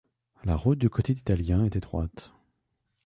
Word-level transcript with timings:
La 0.45 0.55
route 0.55 0.79
du 0.79 0.89
côté 0.89 1.13
italien 1.13 1.63
est 1.63 1.75
étroite. 1.75 2.31